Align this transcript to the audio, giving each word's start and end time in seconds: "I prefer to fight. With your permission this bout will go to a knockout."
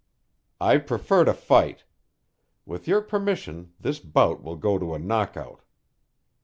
"I 0.59 0.79
prefer 0.79 1.25
to 1.25 1.33
fight. 1.35 1.83
With 2.65 2.87
your 2.87 3.01
permission 3.01 3.73
this 3.79 3.99
bout 3.99 4.41
will 4.41 4.55
go 4.57 4.79
to 4.79 4.95
a 4.95 4.97
knockout." 4.97 5.61